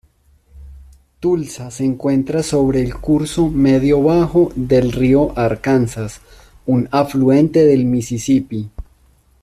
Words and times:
Tulsa 1.19 1.69
se 1.69 1.85
encuentra 1.85 2.41
sobre 2.41 2.81
el 2.81 2.95
curso 2.95 3.49
medio-bajo 3.49 4.51
del 4.55 4.93
río 4.93 5.31
Arkansas, 5.37 6.21
un 6.65 6.89
afluente 6.91 7.63
del 7.65 7.85
Misisipi. 7.85 8.71